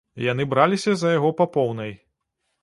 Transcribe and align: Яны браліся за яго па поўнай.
Яны 0.31 0.47
браліся 0.53 0.93
за 1.01 1.11
яго 1.17 1.31
па 1.43 1.47
поўнай. 1.59 1.95